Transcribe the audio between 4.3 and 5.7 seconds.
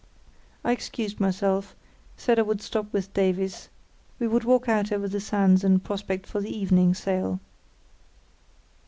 walk out over the sands